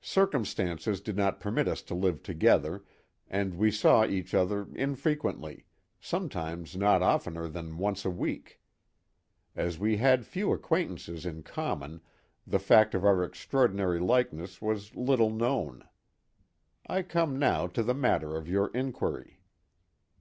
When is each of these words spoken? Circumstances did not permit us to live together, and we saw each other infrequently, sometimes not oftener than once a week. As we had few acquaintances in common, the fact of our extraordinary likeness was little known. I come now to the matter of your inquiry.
Circumstances 0.00 1.00
did 1.00 1.16
not 1.16 1.40
permit 1.40 1.66
us 1.66 1.82
to 1.82 1.92
live 1.96 2.22
together, 2.22 2.84
and 3.28 3.52
we 3.54 3.72
saw 3.72 4.06
each 4.06 4.32
other 4.32 4.68
infrequently, 4.76 5.64
sometimes 6.00 6.76
not 6.76 7.02
oftener 7.02 7.48
than 7.48 7.76
once 7.76 8.04
a 8.04 8.10
week. 8.10 8.60
As 9.56 9.76
we 9.76 9.96
had 9.96 10.24
few 10.24 10.52
acquaintances 10.52 11.26
in 11.26 11.42
common, 11.42 12.00
the 12.46 12.60
fact 12.60 12.94
of 12.94 13.04
our 13.04 13.24
extraordinary 13.24 13.98
likeness 13.98 14.62
was 14.62 14.94
little 14.94 15.30
known. 15.30 15.82
I 16.86 17.02
come 17.02 17.36
now 17.36 17.66
to 17.66 17.82
the 17.82 17.92
matter 17.92 18.36
of 18.36 18.48
your 18.48 18.68
inquiry. 18.68 19.40